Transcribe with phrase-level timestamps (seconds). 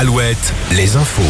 [0.00, 1.20] Alouette, les infos.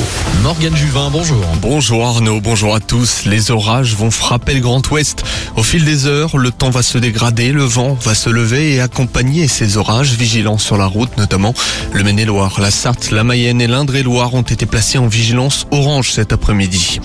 [0.44, 1.44] Morgane Juvin, bonjour.
[1.60, 3.24] Bonjour Arnaud, bonjour à tous.
[3.24, 5.24] Les orages vont frapper le Grand Ouest.
[5.56, 8.80] Au fil des heures, le temps va se dégrader, le vent va se lever et
[8.80, 11.52] accompagner ces orages, vigilants sur la route notamment.
[11.92, 16.32] Le Maine-et-Loire, la Sarthe, la Mayenne et l'Indre-et-Loire ont été placés en vigilance orange cet
[16.32, 17.00] après-midi.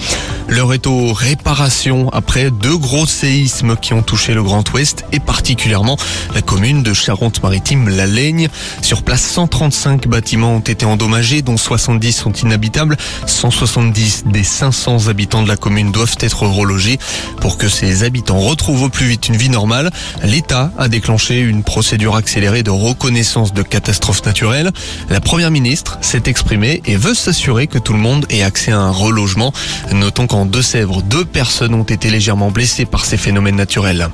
[0.48, 5.20] L'heure est aux réparations après deux gros séismes qui ont touché le Grand Ouest et
[5.20, 5.98] particulièrement
[6.36, 8.50] la commune de Charente-Maritime-La Laigne.
[8.84, 12.98] Sur place, 135 bâtiments ont été endommagés dont 70 sont inhabitables.
[13.26, 17.00] 170 des 500 habitants de la commune doivent être relogés.
[17.42, 19.92] Pour que ces habitants retrouvent au plus vite une vie normale,
[20.24, 24.72] l'État a déclenché une procédure accélérée de reconnaissance de catastrophes naturelles.
[25.10, 28.80] La première ministre s'est exprimée et veut s'assurer que tout le monde ait accès à
[28.80, 29.54] un relogement.
[29.92, 34.10] Notons qu'en Deux-Sèvres, deux personnes ont été légèrement blessées par ces phénomènes naturels.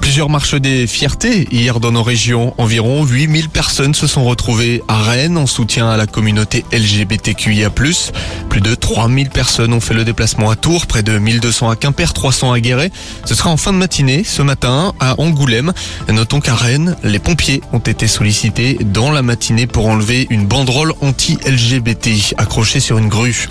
[0.00, 2.54] Plusieurs marches des fiertés hier dans nos régions.
[2.58, 7.70] Environ 8000 personnes se sont retrouvées à Rennes en soutien à la communauté LGBTQIA+.
[7.70, 12.12] Plus de 3000 personnes ont fait le déplacement à Tours, près de 1200 à Quimper,
[12.12, 12.90] 300 à Guéret.
[13.24, 15.72] Ce sera en fin de matinée, ce matin, à Angoulême.
[16.08, 20.92] Notons qu'à Rennes, les pompiers ont été sollicités dans la matinée pour enlever une banderole
[21.00, 23.48] anti-LGBT accrochée sur une grue.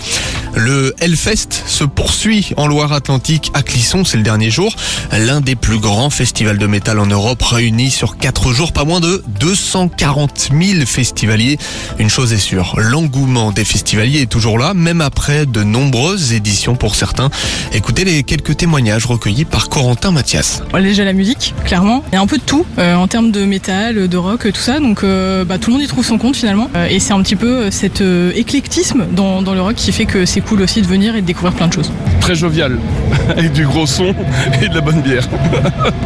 [0.56, 4.74] Le Hellfest se poursuit en Loire-Atlantique à Clisson, c'est le dernier jour.
[5.12, 9.00] L'un des plus grands festivals de métal en Europe réunis sur quatre jours, pas moins
[9.00, 11.58] de 240 000 festivaliers.
[11.98, 16.76] Une chose est sûre, l'engouement des festivaliers est toujours là, même après de nombreuses éditions
[16.76, 17.30] pour certains.
[17.72, 20.62] Écoutez les quelques témoignages recueillis par Corentin Mathias.
[20.74, 22.04] Déjà la musique, clairement.
[22.12, 24.60] Il y a un peu de tout euh, en termes de métal, de rock, tout
[24.60, 24.80] ça.
[24.80, 26.70] Donc euh, bah, tout le monde y trouve son compte finalement.
[26.76, 30.04] Euh, et c'est un petit peu cet euh, éclectisme dans, dans le rock qui fait
[30.04, 31.90] que c'est cool aussi de venir et de découvrir plein de choses.
[32.20, 32.78] très jovial,
[33.36, 34.14] avec du gros son
[34.62, 35.28] et de la bonne bière.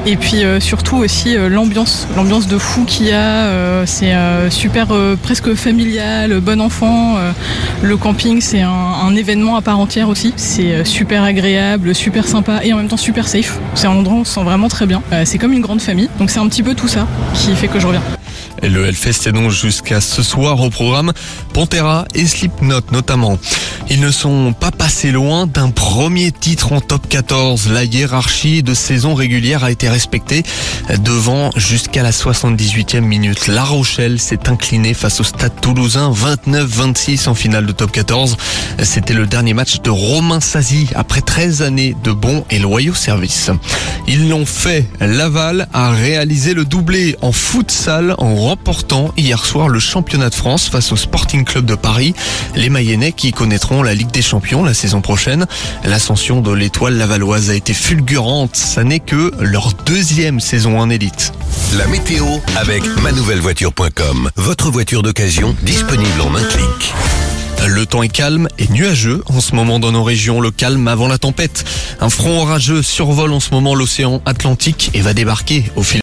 [0.06, 3.16] Et puis euh, surtout aussi euh, l'ambiance, l'ambiance de fou qu'il y a.
[3.46, 7.16] euh, c'est euh, super euh, presque familial, bon enfant.
[7.18, 7.30] euh,
[7.82, 10.32] le camping c'est un, un événement à part entière aussi.
[10.36, 13.58] C'est euh, super agréable, super sympa et en même temps super safe.
[13.74, 15.02] C'est un endroit où on se sent vraiment très bien.
[15.12, 16.08] Euh, c'est comme une grande famille.
[16.18, 18.02] Donc c'est un petit peu tout ça qui fait que je reviens.
[18.60, 21.12] Et le Hellfest est donc jusqu'à ce soir au programme
[21.52, 23.38] Pantera et Slipknot notamment.
[23.90, 27.70] Ils ne sont pas passés loin d'un premier titre en top 14.
[27.70, 30.42] La hiérarchie de saison régulière a été respectée
[31.04, 33.46] devant jusqu'à la 78e minute.
[33.46, 38.36] La Rochelle s'est inclinée face au Stade Toulousain 29-26 en finale de top 14.
[38.82, 43.50] C'était le dernier match de Romain Sazi après 13 années de bons et loyaux services.
[44.06, 44.86] Ils l'ont fait.
[45.00, 50.68] Laval a réalisé le doublé en futsal en remportant hier soir le championnat de France
[50.68, 52.14] face au Sporting Club de Paris.
[52.54, 55.46] Les Mayennais qui connaîtront la Ligue des Champions la saison prochaine.
[55.84, 58.56] L'ascension de l'étoile lavalloise a été fulgurante.
[58.56, 61.32] Ça n'est que leur deuxième saison en élite.
[61.76, 64.30] La météo avec manouvellevoiture.com.
[64.36, 66.94] Votre voiture d'occasion disponible en un clic.
[67.66, 70.40] Le temps est calme et nuageux en ce moment dans nos régions.
[70.40, 71.64] Le calme avant la tempête.
[72.00, 75.96] Un front orageux survole en ce moment l'océan Atlantique et va débarquer au fil